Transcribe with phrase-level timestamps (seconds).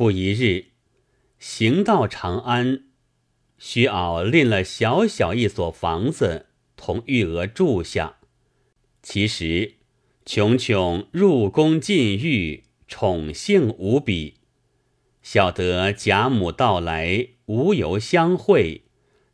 [0.00, 0.68] 不一日，
[1.38, 2.84] 行到长安，
[3.58, 8.16] 徐敖另了小小一所房子，同玉娥住下。
[9.02, 9.74] 其实
[10.24, 14.36] 琼琼入宫进狱，宠幸无比。
[15.20, 18.84] 晓得贾母到来，无由相会，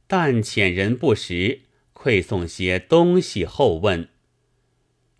[0.08, 1.60] 但遣人不时，
[1.94, 4.08] 馈送些东西后问。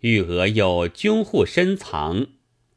[0.01, 2.27] 玉娥又军户深藏，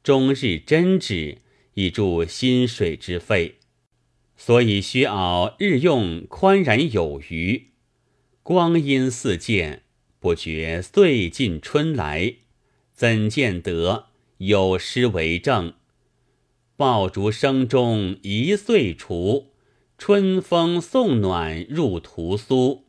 [0.04, 1.38] 终日针指。
[1.80, 3.54] 以助薪水之费，
[4.36, 7.70] 所以须敖日用宽然有余。
[8.42, 9.84] 光阴似箭，
[10.18, 12.34] 不觉岁尽春来，
[12.92, 15.72] 怎见得有诗为证？
[16.76, 19.52] 爆竹声中一岁除，
[19.96, 22.84] 春风送暖入屠苏。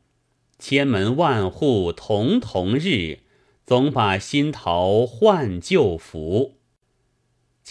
[0.59, 3.19] 千门万户曈曈日，
[3.65, 6.60] 总把新桃换旧符。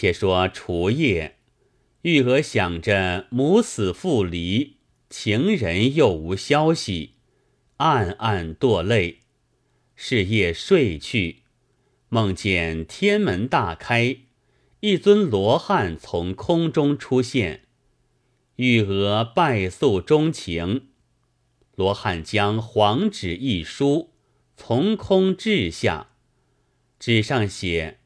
[0.01, 1.37] 且说除夜，
[2.01, 4.79] 玉娥想着母死父离，
[5.11, 7.16] 情人又无消息，
[7.77, 9.19] 暗暗堕泪。
[9.95, 11.43] 是夜睡去，
[12.09, 14.16] 梦见天门大开，
[14.80, 17.65] 一尊罗汉从空中出现。
[18.57, 20.87] 玉娥拜诉衷情，
[21.74, 24.15] 罗汉将黄纸一书，
[24.57, 26.13] 从空掷下，
[26.99, 27.99] 纸上写。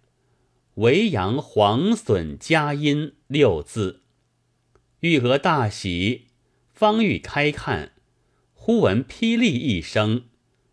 [0.75, 4.01] 维阳黄笋佳音六字，
[5.01, 6.27] 玉娥大喜，
[6.73, 7.93] 方欲开看，
[8.55, 10.25] 忽闻霹雳一声，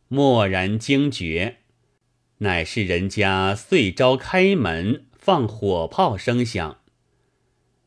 [0.07, 1.57] 蓦然惊觉，
[2.39, 6.79] 乃是人家岁朝开门放火炮声响。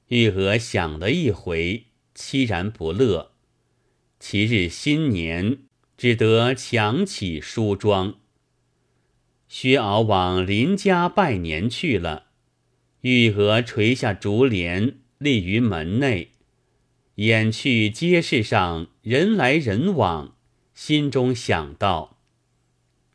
[0.06, 3.32] 玉娥想了一回，凄然不乐。
[4.20, 5.64] 其日新年，
[5.96, 8.20] 只得强起梳妆。
[9.56, 12.24] 薛敖往邻家拜年去了，
[13.02, 16.32] 玉娥垂下竹帘，立于门内，
[17.14, 20.36] 眼去街市上人来人往，
[20.74, 22.18] 心中想到：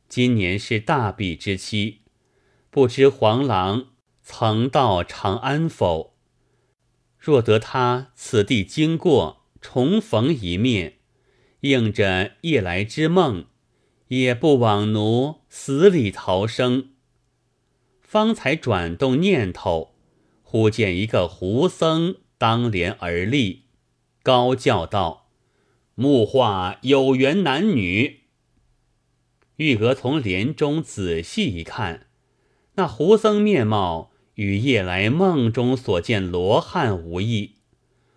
[0.07, 2.03] 今年是大比之期，
[2.69, 3.87] 不知黄郎
[4.23, 6.15] 曾到长安否？
[7.19, 10.99] 若得他此地经过，重逢一面，
[11.59, 13.48] 应着夜来之梦。
[14.09, 16.89] 也不枉奴死里逃生。
[18.01, 19.95] 方才转动念头，
[20.43, 23.65] 忽见一个胡僧当帘而立，
[24.23, 25.29] 高叫道
[25.93, 28.21] ：“木画有缘男女。”
[29.57, 32.07] 玉娥从帘中仔细一看，
[32.75, 37.55] 那胡僧面貌与夜来梦中所见罗汉无异，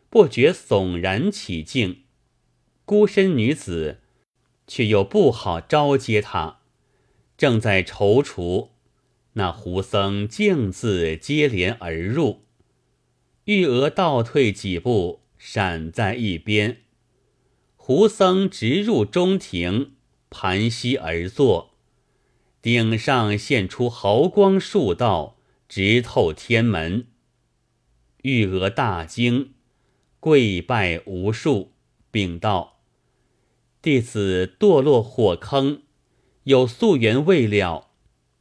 [0.08, 2.04] 不觉悚然起敬。
[2.84, 4.01] 孤身女子。
[4.74, 6.60] 却又不好招接他，
[7.36, 8.70] 正在踌躇，
[9.34, 12.46] 那胡僧径自接连而入，
[13.44, 16.78] 玉娥倒退几步，闪在一边。
[17.76, 19.92] 胡僧直入中庭，
[20.30, 21.74] 盘膝而坐，
[22.62, 25.36] 顶上现出毫光数道，
[25.68, 27.08] 直透天门。
[28.22, 29.52] 玉娥大惊，
[30.18, 31.72] 跪拜无数，
[32.10, 32.71] 禀道。
[33.82, 35.82] 弟子堕落火坑，
[36.44, 37.88] 有夙缘未了，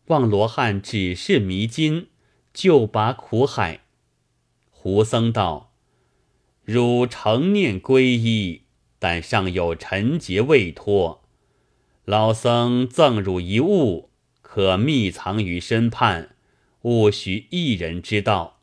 [0.06, 2.10] 望罗汉指示迷津，
[2.54, 3.80] 救拔苦海。
[4.70, 5.74] 胡僧道
[6.64, 8.66] ：“汝成念皈依，
[9.00, 11.24] 但尚有尘劫未脱。
[12.06, 14.12] 老僧赠汝一物，
[14.44, 16.36] 可密藏于身畔，
[16.84, 18.60] 勿许一人知道。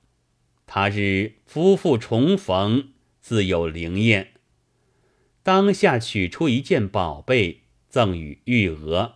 [0.64, 2.90] 他日夫妇重逢，
[3.20, 4.34] 自有灵验。”
[5.48, 9.14] 当下取出一件宝贝，赠与玉娥，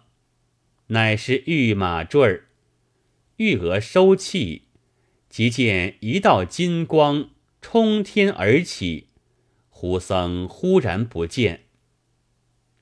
[0.87, 2.49] 乃是玉马坠儿。
[3.37, 4.63] 玉娥收气，
[5.29, 7.29] 即见一道金光
[7.61, 9.09] 冲天而起，
[9.69, 11.65] 胡僧忽然不见。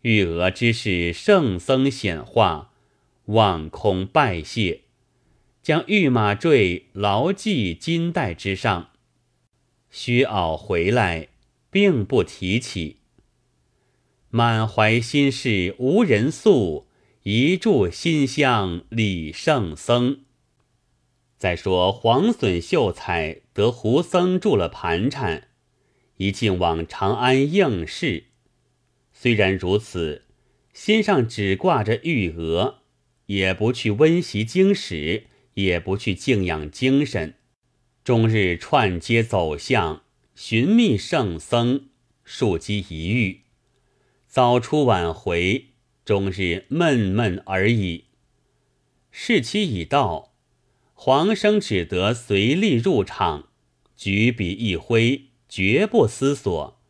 [0.03, 2.71] 玉娥知是圣僧显化，
[3.25, 4.83] 望空拜谢，
[5.61, 8.91] 将玉马坠牢系金带之上。
[9.91, 11.27] 须袄回来，
[11.69, 13.00] 并不提起。
[14.33, 16.87] 满怀心事无人诉，
[17.25, 20.21] 一炷馨香礼圣僧。
[21.37, 25.49] 再说黄笋秀才得胡僧住了盘缠，
[26.19, 28.27] 一径往长安应试。
[29.13, 30.27] 虽然如此，
[30.73, 32.83] 心上只挂着玉娥，
[33.27, 35.25] 也不去温习经史，
[35.55, 37.35] 也不去静养精神，
[38.05, 40.05] 终日串街走巷，
[40.37, 41.89] 寻觅圣僧，
[42.23, 43.41] 数积一遇。
[44.31, 45.71] 早出晚回，
[46.05, 48.05] 终日闷闷而已。
[49.11, 50.35] 事期已到，
[50.95, 53.49] 黄生只得随例入场，
[53.97, 56.81] 举笔一挥，绝不思索。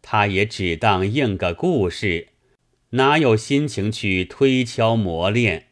[0.00, 2.28] 他也只当应个故事，
[2.92, 5.66] 哪有心情去推敲磨练？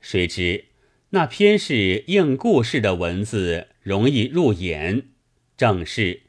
[0.00, 0.66] 谁知
[1.10, 5.08] 那偏是应故事的文字容易入眼，
[5.56, 6.22] 正是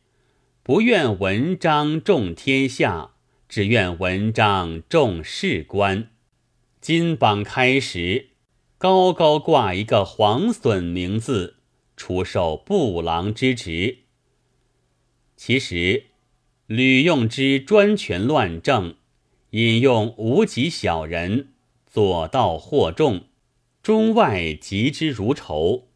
[0.64, 3.12] 不愿文章重天下，
[3.50, 6.12] 只愿文章重事官。
[6.80, 8.30] 金榜开时，
[8.78, 11.58] 高高挂一个黄隼名字，
[11.98, 13.98] 出授布郎之职。
[15.36, 16.06] 其实。
[16.68, 18.94] 吕用之专权乱政，
[19.50, 21.48] 引用无极小人，
[21.88, 23.24] 左道惑众，
[23.82, 25.88] 中外极之如仇。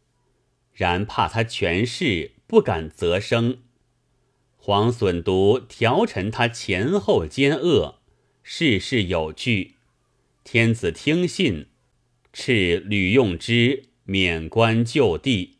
[0.72, 3.58] 然怕他权势，不敢责声。
[4.66, 7.96] 黄隼独调陈他前后奸恶，
[8.42, 9.74] 事事有据。
[10.42, 11.66] 天子听信，
[12.32, 15.58] 敕吕用之免官就地。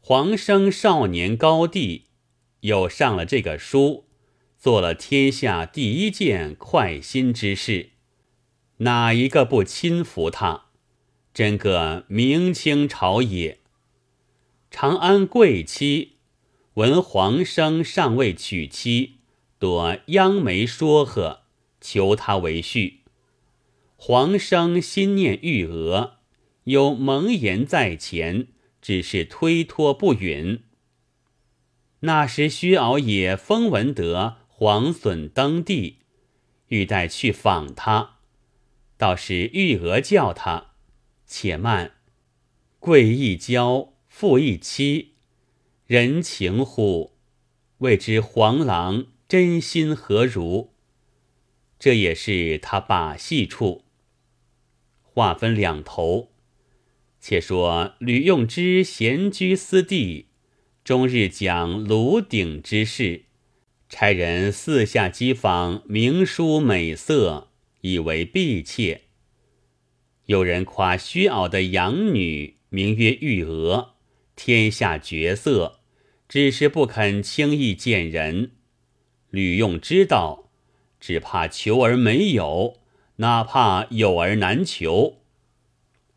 [0.00, 2.06] 黄生少年高第。
[2.62, 4.06] 又上了这个书，
[4.58, 7.90] 做了天下第一件快心之事，
[8.78, 10.64] 哪一个不亲服他？
[11.32, 13.60] 真个明清朝野。
[14.72, 16.11] 长安贵妻
[16.74, 19.18] 闻黄生尚未娶妻，
[19.58, 21.42] 多央媒说和，
[21.82, 22.94] 求他为婿。
[23.96, 26.14] 黄生心念玉娥，
[26.64, 28.48] 有蒙言在前，
[28.80, 30.62] 只是推脱不允。
[32.00, 35.98] 那时，薛敖也风闻得黄隼登第，
[36.68, 38.16] 欲待去访他。
[38.96, 40.68] 倒是玉娥叫他
[41.26, 41.96] 且慢，
[42.78, 45.11] 贵一交，富一妻，
[45.92, 47.10] 人情乎？
[47.76, 50.70] 未知黄郎真心何如？
[51.78, 53.84] 这也是他把戏处。
[55.02, 56.30] 话分两头，
[57.20, 60.28] 且说吕用之闲居私地。
[60.82, 63.24] 终日讲炉鼎之事，
[63.90, 67.50] 差人四下讥访名书美色，
[67.82, 69.02] 以为婢妾。
[70.24, 73.96] 有人夸虚敖的养女名曰玉娥，
[74.34, 75.80] 天下绝色，
[76.32, 78.52] 只是不肯轻易见人。
[79.28, 80.48] 吕用知道，
[80.98, 82.78] 只怕求而没有，
[83.16, 85.18] 哪怕有而难求。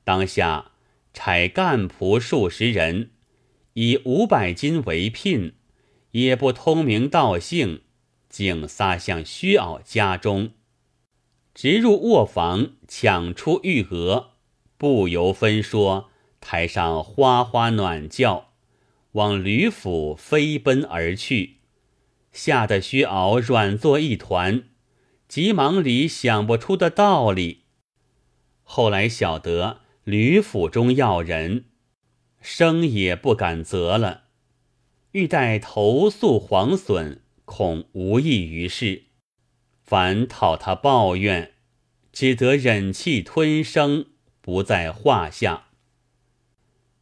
[0.05, 0.71] 当下
[1.13, 3.11] 差干仆数十人。
[3.73, 5.51] 以五百金为聘，
[6.11, 7.81] 也不通名道姓，
[8.29, 10.51] 竟撒向虚敖家中，
[11.53, 14.29] 直入卧房，抢出玉额，
[14.77, 16.09] 不由分说，
[16.39, 18.53] 台上哗哗暖叫，
[19.15, 21.59] 往吕府飞奔而去，
[22.33, 24.63] 吓得薛敖软作一团，
[25.29, 27.63] 急忙里想不出的道理。
[28.63, 31.65] 后来晓得吕府中要人。
[32.41, 34.25] 生也不敢责了，
[35.13, 39.05] 欲待投诉黄隼，恐无益于事，
[39.81, 41.53] 反讨他抱怨，
[42.11, 44.05] 只得忍气吞声，
[44.41, 45.69] 不在话下。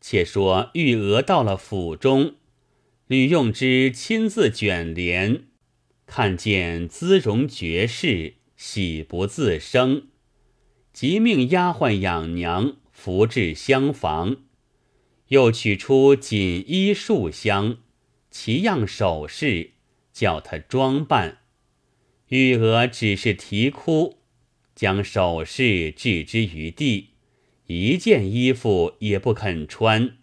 [0.05, 2.35] 且说玉娥到了府中，
[3.07, 5.45] 吕用之亲自卷帘，
[6.05, 10.09] 看见姿容绝世，喜不自胜，
[10.91, 14.43] 即命丫鬟养娘扶至厢房。
[15.29, 17.77] 又取出锦衣束香，
[18.29, 19.71] 奇样首饰，
[20.11, 21.37] 叫他装扮。
[22.27, 24.17] 玉娥只是啼哭，
[24.75, 27.11] 将首饰置之于地，
[27.67, 30.17] 一件衣服也不肯穿。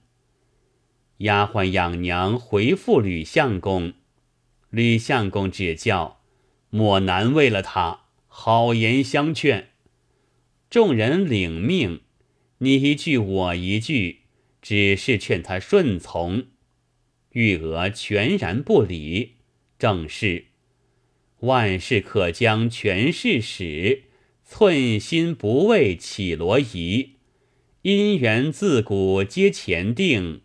[1.18, 3.92] 丫鬟养娘回复吕相公，
[4.70, 6.20] 吕相公只叫
[6.70, 9.70] 莫难为了他，好言相劝。
[10.70, 12.00] 众人领命，
[12.59, 14.20] 你一句我一句。
[14.62, 16.44] 只是劝他顺从，
[17.32, 19.37] 玉娥全然不理。
[19.78, 20.49] 正是
[21.38, 24.02] 万事可将全事使，
[24.44, 27.12] 寸心不为绮罗仪。
[27.82, 30.42] 姻缘自古皆前定，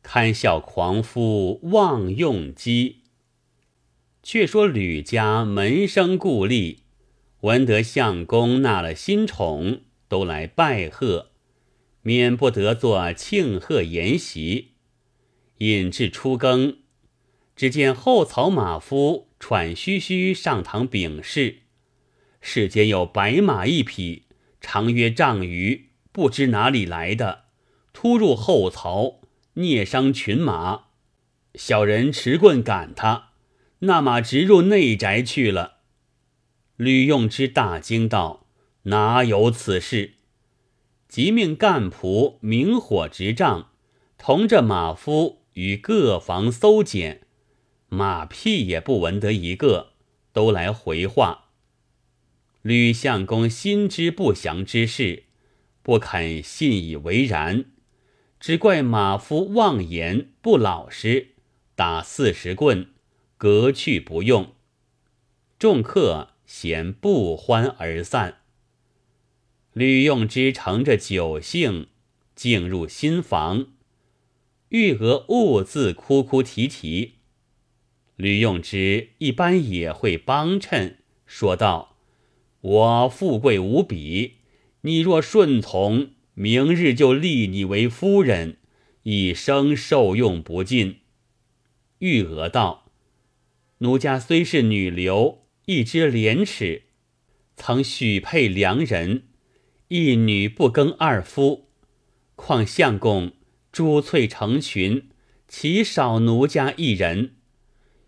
[0.00, 2.98] 堪笑狂夫妄用机。
[4.22, 6.76] 却说吕家门生故吏，
[7.40, 11.32] 闻得相公纳了新宠，都来拜贺。
[12.02, 14.74] 免不得做庆贺筵席，
[15.58, 16.76] 引至初更，
[17.56, 21.62] 只见后曹马夫喘吁吁上堂禀事：
[22.40, 24.26] 世间有白马一匹，
[24.60, 27.46] 长约丈余，不知哪里来的，
[27.92, 29.20] 突入后槽，
[29.54, 30.84] 孽伤群马。
[31.54, 33.30] 小人持棍赶他，
[33.80, 35.78] 那马直入内宅去了。
[36.76, 38.46] 吕用之大惊道
[38.84, 40.14] ：“哪有此事？”
[41.08, 43.68] 即命干仆明火执杖，
[44.16, 47.26] 同着马夫与各房搜检，
[47.88, 49.92] 马屁也不闻得一个，
[50.32, 51.50] 都来回话。
[52.62, 55.24] 吕相公心知不祥之事，
[55.82, 57.64] 不肯信以为然，
[58.38, 61.34] 只怪马夫妄言不老实，
[61.74, 62.88] 打四十棍，
[63.36, 64.54] 革去不用。
[65.58, 68.38] 众客嫌不欢而散。
[69.72, 71.88] 吕用之乘着酒兴，
[72.34, 73.68] 进入新房。
[74.68, 77.14] 玉娥兀自哭哭啼啼。
[78.16, 81.96] 吕用之一般也会帮衬，说道
[82.60, 84.36] ：“我富贵无比，
[84.82, 88.58] 你若顺从，明日就立你为夫人，
[89.02, 90.98] 一生受用不尽。”
[91.98, 92.92] 玉娥道
[93.78, 96.82] ：“奴家虽是女流，一知廉耻，
[97.56, 99.24] 曾许配良人。”
[99.88, 101.68] 一女不耕二夫，
[102.34, 103.32] 况相公
[103.70, 105.10] 珠翠成群，
[105.46, 107.34] 岂少奴家一人？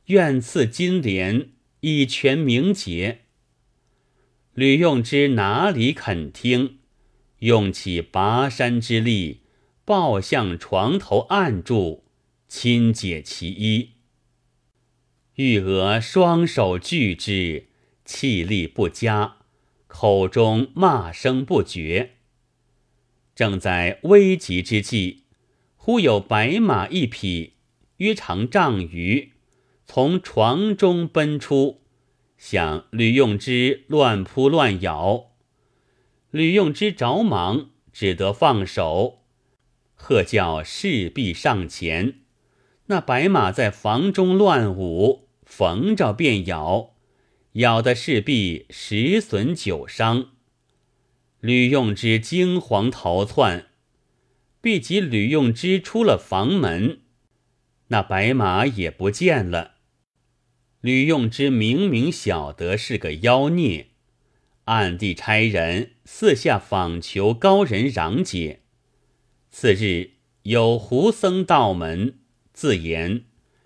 [0.06, 1.50] 愿赐金莲
[1.80, 3.23] 以全名节。
[4.54, 6.78] 吕用之哪里肯听？
[7.40, 9.40] 用起拔山之力，
[9.84, 12.04] 抱向床头按住，
[12.46, 13.90] 亲解其衣。
[15.34, 17.66] 玉娥双手拒之，
[18.04, 19.38] 气力不佳。
[19.88, 22.12] 口中骂声不绝。
[23.34, 25.24] 正在危急之际，
[25.76, 27.54] 忽有白马一匹，
[27.96, 29.32] 约长丈余，
[29.84, 31.83] 从床中奔出，
[32.46, 35.30] 向吕用之乱扑乱咬。
[36.30, 39.20] 吕用之着忙，只得放手，
[39.94, 42.16] 喝叫侍婢上前。
[42.88, 46.90] 那白马在房中乱舞，逢着便咬。
[47.52, 50.32] 咬的势必十损九伤，
[51.40, 53.68] 吕用之惊惶逃窜，
[54.60, 57.00] 必及吕用之出了房门，
[57.86, 59.73] 那白马也不见了。
[60.84, 63.86] 吕用之明明晓得是个妖孽，
[64.64, 68.60] 暗地差人四下访求高人攘解。
[69.50, 70.10] 次日
[70.42, 72.18] 有胡僧到门，
[72.52, 73.24] 自言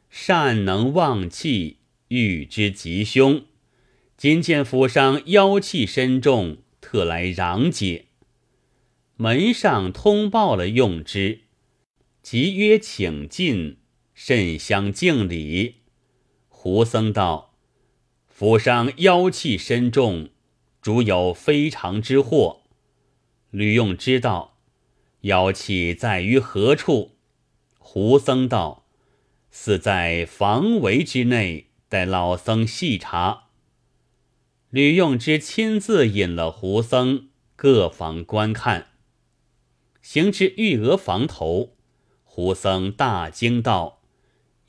[0.09, 3.45] 善能望气，欲之吉凶。
[4.17, 8.05] 今见府上妖气深重，特来攘解。
[9.17, 11.41] 门上通报了用之，
[12.23, 13.79] 即曰请进，
[14.15, 15.78] 甚相敬礼。
[16.61, 17.55] 胡僧道
[18.27, 20.31] ：“府上妖气深重，
[20.83, 22.63] 主有非常之祸。”
[23.51, 24.59] 吕用知道
[25.21, 27.13] 妖气在于何处。
[27.79, 28.89] 胡僧道
[29.53, 33.45] ：“似在房围之内，待老僧细查。”
[34.71, 38.89] 吕用之亲自引了胡僧各房观看，
[40.03, 41.77] 行至玉娥房头，
[42.25, 44.01] 胡僧大惊道：“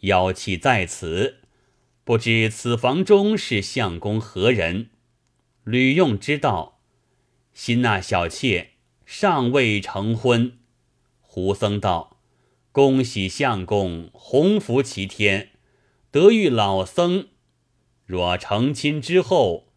[0.01, 1.38] 妖气在此，
[2.09, 4.89] 不知此房中是相公何人？”
[5.63, 6.79] 吕用知道，
[7.53, 8.71] 新那小妾
[9.05, 10.53] 尚未成婚。
[11.21, 12.17] 胡僧道
[12.73, 15.51] ：“恭喜相公鸿福齐天，
[16.09, 17.27] 得遇老僧。
[18.07, 19.67] 若成亲之后。”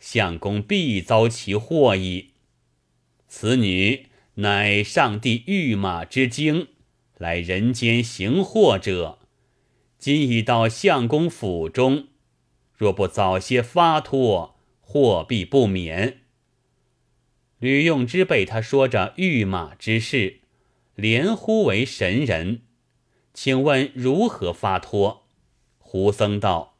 [0.00, 2.30] 相公必遭其祸矣。
[3.28, 4.06] 此女
[4.36, 6.68] 乃上帝御马之精，
[7.18, 9.18] 来人间行祸者。
[10.02, 12.08] 今已到相公府中，
[12.76, 16.22] 若不早些发脱，祸必不免。
[17.60, 20.40] 吕用之被他说着御马之事，
[20.96, 22.62] 连呼为神人，
[23.32, 25.28] 请问如何发脱？
[25.78, 26.76] 胡僧道。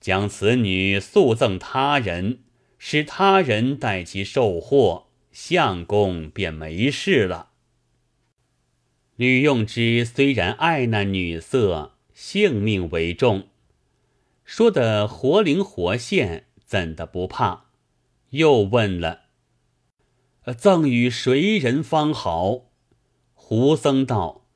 [0.00, 2.40] 将此女速赠他人，
[2.78, 7.50] 使他人代其受祸，相公便没事了。
[9.14, 13.46] 吕用之虽然爱那女色，性命为重，
[14.44, 17.66] 说得活灵活现，怎的不怕？
[18.30, 19.26] 又问了
[20.58, 22.72] ：“赠与谁人方好？”
[23.34, 24.48] 胡僧道：“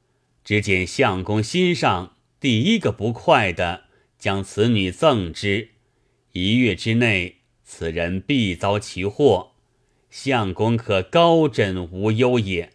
[0.42, 3.84] 只见相公心上第一个不快的。”
[4.18, 5.70] 将此女赠之，
[6.32, 9.52] 一月之内，此人必遭其祸。
[10.10, 12.71] 相公可高枕无忧也。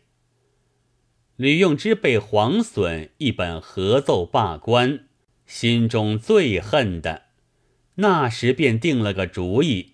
[1.37, 5.05] 吕用之被黄损一本合奏罢官，
[5.45, 7.25] 心中最恨的，
[7.95, 9.93] 那时便定了个主意，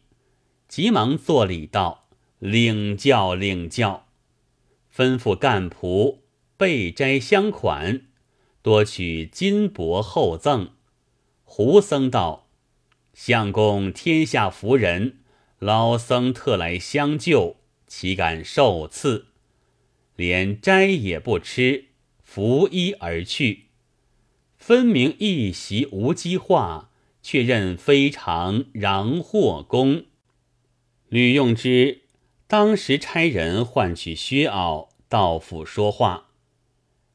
[0.69, 2.07] 急忙作礼道
[2.39, 4.07] ：“领教领教。”
[4.95, 6.19] 吩咐干仆
[6.55, 8.03] 备斋相款，
[8.61, 10.71] 多取金帛厚赠。
[11.43, 12.47] 胡僧道
[13.13, 15.17] ：“相公天下福人，
[15.59, 19.32] 老僧特来相救，岂敢受赐？
[20.15, 21.85] 连斋也不吃，
[22.23, 23.65] 拂衣而去。”
[24.57, 26.89] 分明一袭无机化，
[27.21, 30.05] 却认非常攘祸功。
[31.09, 32.03] 吕用之
[32.47, 36.29] 当时差人唤取薛敖到府说话，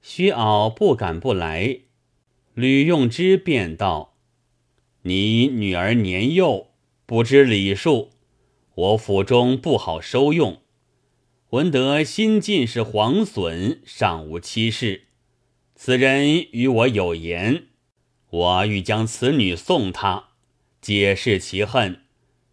[0.02, 1.80] 薛敖不敢不来。
[2.54, 4.14] 吕用之便道
[5.02, 6.68] ：“你女儿年幼，
[7.06, 8.10] 不知礼数，
[8.74, 10.60] 我府中不好收用。
[11.50, 15.04] 闻得新进士黄损尚无妻室，
[15.74, 17.68] 此人与我有言，
[18.28, 20.28] 我欲将此女送他，
[20.82, 22.02] 解释其恨，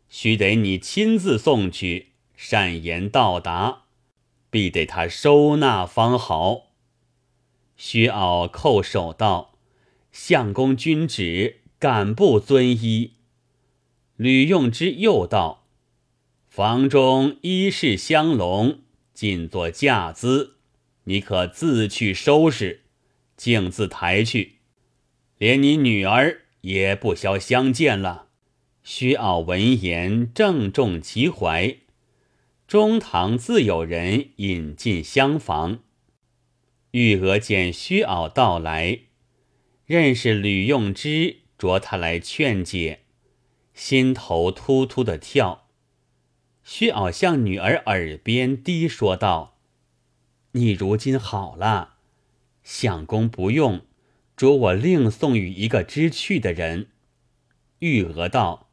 [0.08, 3.84] 须得你亲自送去，善言到达，
[4.50, 6.68] 必得他收纳方好。”
[7.76, 9.52] 薛敖叩首道。
[10.14, 13.16] 相公君旨，敢不遵依？
[14.16, 15.66] 吕用之又道
[16.48, 18.80] ：“房中衣饰香笼，
[19.16, 20.58] 尽作嫁资，
[21.06, 22.82] 你可自去收拾，
[23.36, 24.58] 径自抬去。
[25.40, 28.28] 连你女儿也不消相见了。”
[28.84, 31.78] 薛傲闻言，正中其怀。
[32.68, 35.80] 中堂自有人引进厢房。
[36.92, 39.00] 玉娥见薛敖到来。
[39.86, 43.02] 认识吕用之，着他来劝解，
[43.74, 45.65] 心头突突的跳。
[46.66, 49.56] 薛袄向女儿耳边低说道
[50.54, 51.98] ：“你如今好了，
[52.64, 53.86] 相公不用，
[54.36, 56.90] 着我另送与一个知趣的人。”
[57.80, 58.72] 玉娥道：“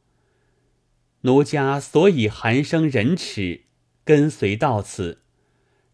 [1.22, 3.66] 奴家所以寒生忍耻，
[4.04, 5.20] 跟随到此，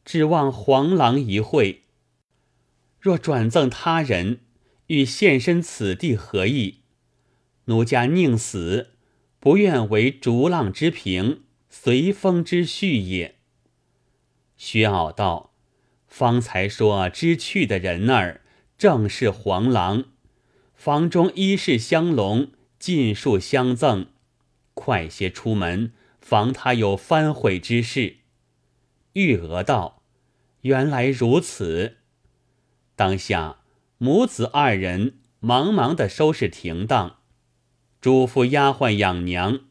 [0.05, 1.83] 指望黄郎一会。
[2.99, 4.41] 若转赠他人。”
[4.89, 6.77] 欲现身此地何意？
[7.67, 8.93] 奴家宁死，
[9.39, 13.37] 不愿为逐浪之平，随风之序也。
[14.57, 15.53] 薛傲道
[16.09, 18.43] ：“方才说知趣的人儿，
[18.77, 20.05] 正是黄郎。
[20.75, 24.07] 房中衣饰香笼，尽数相赠。
[24.75, 28.19] 快些出门，防他有反悔之事。”
[29.15, 30.03] 玉娥道
[30.63, 31.99] ：“原来如此。”
[32.97, 33.59] 当下。
[34.01, 37.19] 母子二人忙忙的收拾停当，
[38.01, 39.63] 嘱咐丫鬟养娘，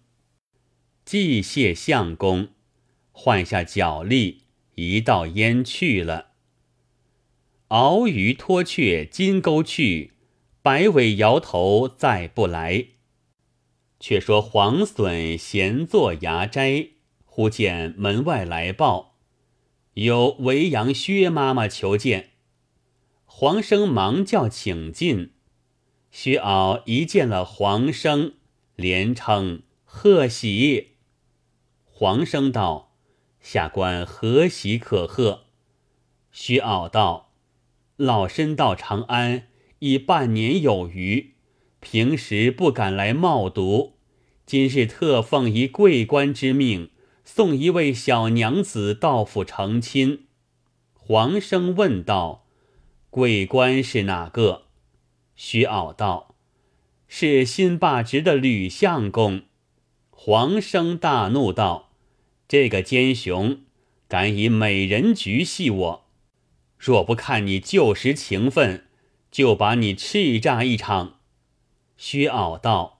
[1.07, 2.49] 祭谢相公，
[3.13, 4.41] 换下脚力，
[4.75, 6.31] 一道烟去了。
[7.69, 10.11] 鳌鱼脱却金钩去，
[10.61, 12.87] 摆尾摇头再不来。
[14.01, 16.89] 却说黄隼闲坐牙斋，
[17.23, 19.15] 忽见门外来报，
[19.93, 22.31] 有维扬薛妈妈求见。
[23.23, 25.31] 黄生忙叫请进，
[26.11, 28.33] 薛敖一见了黄生，
[28.75, 30.95] 连称贺喜。
[31.99, 32.93] 黄生道
[33.41, 35.45] ：“下官何喜可贺？”
[36.31, 37.31] 徐敖道
[37.97, 39.47] ：“老身到长安
[39.79, 41.33] 已半年有余，
[41.79, 43.93] 平时不敢来冒读，
[44.45, 46.91] 今日特奉一贵官之命，
[47.25, 50.27] 送一位小娘子到府成亲。”
[50.93, 52.45] 黄生问道。
[53.09, 54.65] 贵官是哪个？
[55.35, 56.35] 徐傲道
[57.09, 59.41] ：“是新罢职的吕相公。”
[60.19, 61.85] 黄生大怒道
[62.47, 63.61] ：“这个奸雄，
[64.07, 66.05] 敢以美人局戏我！
[66.77, 68.85] 若不看你旧时情分，
[69.29, 71.19] 就把你叱咤一场。”
[71.97, 72.99] 薛傲道：“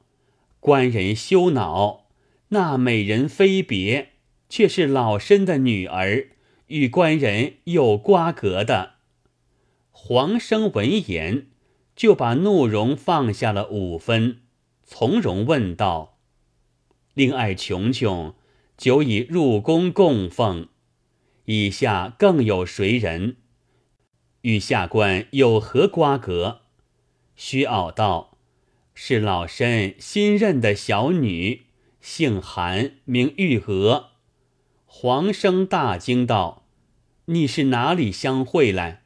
[0.59, 2.07] 官人休恼，
[2.49, 4.13] 那美人非别，
[4.49, 6.31] 却是老身的女儿，
[6.67, 8.95] 与官人有瓜葛的。”
[9.91, 11.47] 黄生闻言，
[11.95, 14.41] 就把怒容放下了五分，
[14.83, 16.17] 从容问道
[17.13, 18.35] ：“令爱琼琼
[18.77, 20.67] 久已入宫供奉，
[21.45, 23.37] 以下更有谁人？
[24.41, 26.61] 与下官有何瓜葛？”
[27.35, 28.37] 虚傲道
[28.93, 31.63] ：“是老身新认的小女，
[32.01, 34.11] 姓韩，名玉娥。”
[34.85, 36.67] 黄生大惊道
[37.25, 39.03] ：“你是哪里相会来？”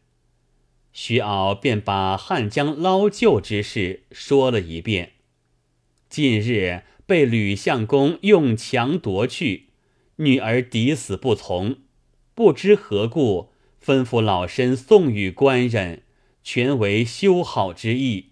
[0.93, 5.13] 徐敖便把汉江捞救之事说了一遍。
[6.09, 9.65] 近日被吕相公用强夺去，
[10.15, 11.79] 女儿抵死不从，
[12.33, 13.49] 不知何故，
[13.83, 16.03] 吩咐老身送与官人，
[16.41, 18.29] 全为修好之意。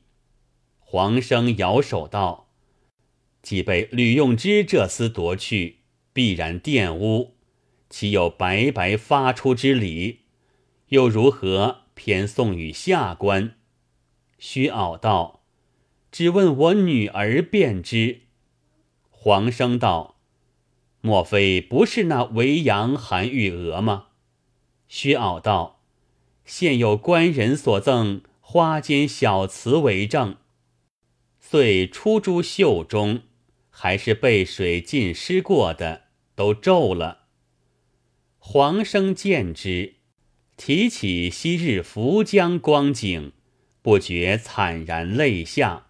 [0.80, 2.48] 黄生摇手道
[3.44, 5.80] ：“既被吕用之这厮夺去，
[6.14, 7.36] 必然玷污，
[7.90, 10.20] 岂有白白发出之理？
[10.88, 13.58] 又如何？”偏送与下官，
[14.38, 15.42] 虚傲道
[16.14, 18.22] ：“只问我女儿便知。”
[19.22, 20.16] 黄生道
[21.02, 24.06] ：“莫非不是那维扬韩玉娥吗？”
[24.88, 25.82] 虚傲道
[26.46, 30.38] ：“现有官人所赠花间小词为证。
[31.38, 33.24] 遂出诸袖中，
[33.70, 36.04] 还是被水浸湿过的，
[36.34, 37.26] 都皱了。
[38.38, 39.96] 黄生见之，
[40.56, 43.34] 提起昔日涪江光景，
[43.82, 45.88] 不觉惨然泪下，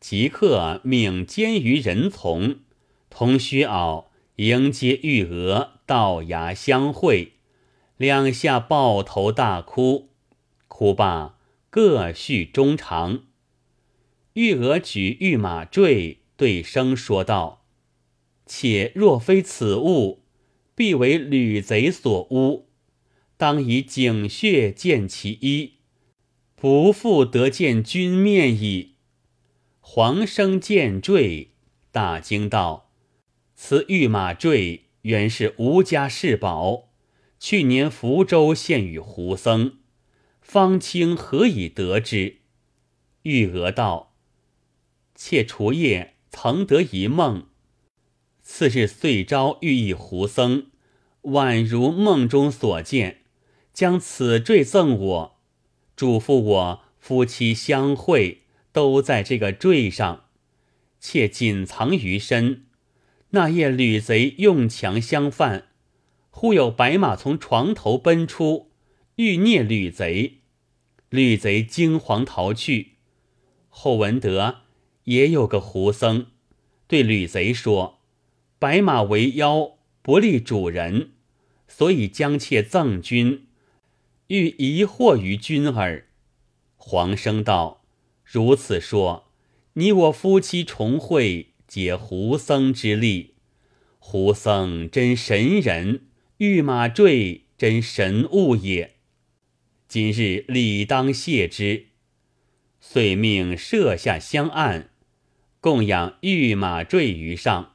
[0.00, 2.60] 即刻命监于人从，
[3.08, 7.34] 同薛敖迎接玉娥到衙相会，
[7.96, 10.08] 两下抱头大哭，
[10.66, 13.24] 哭罢各叙衷肠。
[14.32, 17.66] 玉娥举玉马坠，对生说道
[18.46, 20.24] ：“且若非此物。”
[20.76, 22.70] 必为吕贼所污，
[23.36, 25.74] 当以警血见其一，
[26.56, 28.94] 不复得见君面矣。
[29.92, 31.50] 黄生见坠，
[31.90, 32.92] 大惊道
[33.56, 36.90] ：“此玉马坠原是吴家世宝，
[37.40, 39.78] 去年福州献与胡僧，
[40.40, 42.36] 方清何以得之？”
[43.24, 44.14] 玉娥道
[45.16, 47.48] ：“妾除夜曾得一梦，
[48.42, 50.68] 次日遂朝寓意胡僧。”
[51.34, 53.22] 宛如梦中所见，
[53.72, 55.40] 将此坠赠我，
[55.96, 60.24] 嘱咐我夫妻相会都在这个坠上，
[60.98, 62.66] 且仅藏于身。
[63.30, 65.68] 那夜吕贼用强相犯，
[66.30, 68.70] 忽有白马从床头奔出，
[69.16, 70.40] 欲孽吕贼，
[71.08, 72.96] 吕贼惊惶逃去。
[73.68, 74.62] 后闻得
[75.04, 76.26] 也有个胡僧，
[76.86, 78.00] 对吕贼说
[78.58, 81.12] ：“白马为妖。”不利主人，
[81.68, 83.46] 所以将妾赠君，
[84.28, 86.06] 欲疑惑于君耳。
[86.74, 87.79] 黄生道
[88.32, 89.32] ：“如此说，
[89.72, 93.34] 你我夫妻重会，皆胡僧之力。
[93.98, 98.94] 胡僧真神人，御马坠真神物也。
[99.88, 101.86] 今日理当谢之。”
[102.80, 104.90] 遂命设下香案，
[105.60, 107.74] 供养御马坠于上。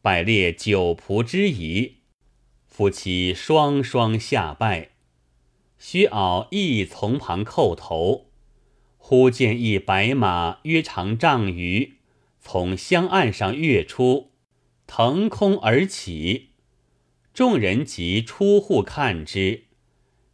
[0.00, 1.96] 摆列酒仆之仪，
[2.66, 4.92] 夫妻双双下拜。
[5.78, 8.30] 须敖亦从旁叩头。
[9.06, 11.96] 忽见一白马，约长丈余，
[12.40, 14.30] 从香岸上跃出，
[14.86, 16.52] 腾空而起。
[17.34, 19.64] 众人即出户看之，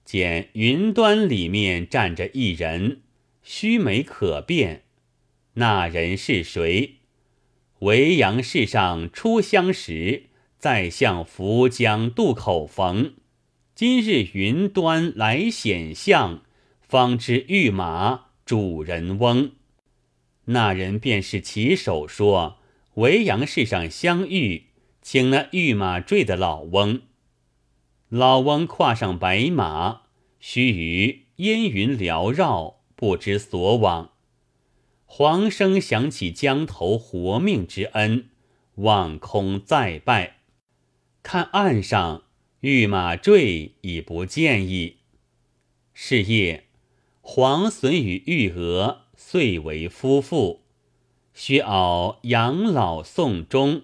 [0.04, 3.00] 见云端里面站着一人，
[3.42, 4.84] 须眉可辨。
[5.54, 6.98] 那人是谁？
[7.80, 10.26] 维阳市上初相识，
[10.60, 13.14] 在向涪江渡口逢。
[13.74, 16.44] 今日云端来显相，
[16.80, 19.52] 方知御马主人翁。
[20.46, 22.58] 那人便是骑手说
[22.94, 24.64] 维阳市上相遇，
[25.00, 27.02] 请那御马坠的老翁。
[28.08, 30.00] 老翁跨上白马，
[30.40, 34.14] 须臾烟云缭绕，不知所往。
[35.04, 38.30] 黄生想起江头活命之恩，
[38.74, 40.38] 望空再拜，
[41.22, 42.24] 看岸上
[42.62, 44.96] 御马坠已不见矣。
[45.94, 46.64] 是夜，
[47.32, 50.62] 黄隼与玉娥遂为夫妇。
[51.32, 53.82] 薛敖养老送终，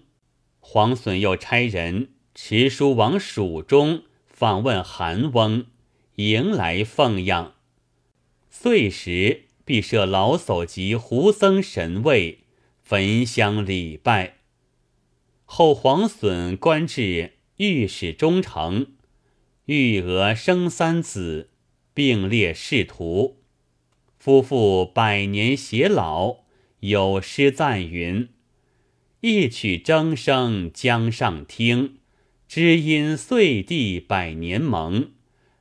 [0.59, 5.67] 黄隼又差人持书往蜀中访问韩翁，
[6.17, 7.55] 迎来奉养。
[8.51, 9.45] 岁时。
[9.65, 12.41] 必设老叟及胡僧神位，
[12.83, 14.39] 焚香礼拜。
[15.45, 18.87] 后黄隼官至御史中丞，
[19.67, 21.51] 玉娥生三子，
[21.97, 23.39] 并列仕途。
[24.19, 26.41] 夫妇百年偕老，
[26.81, 28.29] 有诗赞云
[29.23, 31.97] ：“一曲筝声江上听，
[32.47, 35.13] 知音碎地百年盟。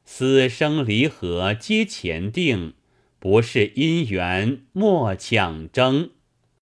[0.04, 2.74] 死生离合皆前定。”
[3.17, 6.12] 不是姻缘莫强争。